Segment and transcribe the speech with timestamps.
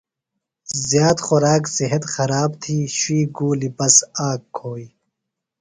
[0.89, 3.95] زیات خوراک صِحت خراب تھی۔ شُوئیۡ گُولیۡ بس
[4.29, 4.91] آک کھوئیۡ۔